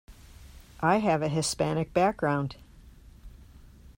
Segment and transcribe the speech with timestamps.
[0.79, 2.55] I have a Hispanic background